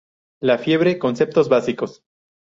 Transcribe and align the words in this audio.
La 0.41 0.57
fiebre: 0.57 0.97
Conceptos 0.97 1.47
básicos. 1.47 2.01